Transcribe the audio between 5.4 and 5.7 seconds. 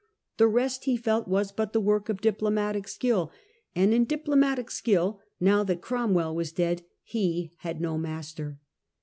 Death of